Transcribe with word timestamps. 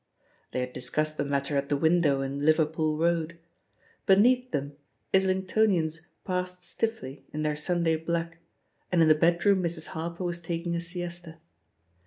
They 0.51 0.61
had 0.61 0.73
discussed 0.73 1.17
the 1.17 1.23
matter 1.23 1.55
at 1.57 1.69
the 1.69 1.77
window 1.77 2.21
in 2.21 2.43
Liverpool 2.43 2.97
Road. 2.97 3.37
Beneath 4.07 4.49
them, 4.49 4.75
Islingtoni 5.13 5.77
ans 5.77 6.07
passed 6.25 6.65
stiffly 6.65 7.23
in 7.31 7.43
their 7.43 7.55
Sunday 7.55 8.03
blacky 8.03 8.37
and 8.91 9.03
in 9.03 9.07
the 9.07 9.13
bedroom 9.13 9.61
Mrs. 9.61 9.89
Harper 9.93 10.23
was 10.23 10.39
taking 10.39 10.75
a 10.75 10.81
siesta. 10.81 11.37